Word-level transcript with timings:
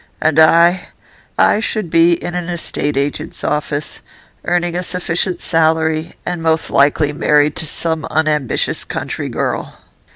And 0.19 0.39
I 0.39 0.87
I 1.37 1.59
should 1.59 1.91
be 1.91 2.13
in 2.13 2.33
an 2.33 2.49
estate 2.49 2.97
agent's 2.97 3.43
office, 3.43 4.01
earning 4.45 4.75
a 4.75 4.81
sufficient 4.81 5.43
salary, 5.43 6.15
and 6.25 6.41
most 6.41 6.71
likely 6.71 7.13
married 7.13 7.55
to 7.57 7.67
some 7.67 8.05
unambitious 8.05 8.83
country 8.83 9.29
girl. 9.29 9.77